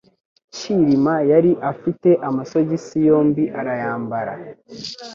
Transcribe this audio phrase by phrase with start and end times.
[0.55, 4.33] cyilima yari afite amasogisi yombi arayambara.